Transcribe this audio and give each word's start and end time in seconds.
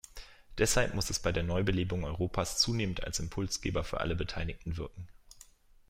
Deshalb 0.57 0.95
muss 0.95 1.11
es 1.11 1.19
bei 1.19 1.31
der 1.31 1.43
Neubelebung 1.43 2.05
Europas 2.05 2.57
zunehmend 2.57 3.03
als 3.03 3.19
Impulsgeber 3.19 3.83
für 3.83 3.99
alle 3.99 4.15
Beteiligten 4.15 4.75
wirken. 4.75 5.07